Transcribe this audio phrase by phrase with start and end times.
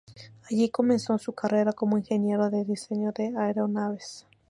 [0.49, 4.25] Allí comenzó su carrera como ingeniero de diseño de aeronaves.